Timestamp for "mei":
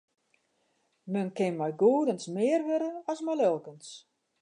1.59-1.73, 3.25-3.37